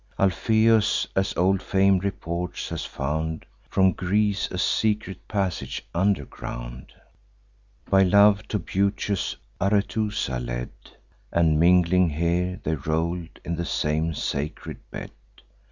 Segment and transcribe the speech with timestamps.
[0.17, 6.91] Alpheus, as old fame reports, has found From Greece a secret passage under ground,
[7.87, 10.71] By love to beauteous Arethusa led;
[11.31, 15.11] And, mingling here, they roll in the same sacred bed.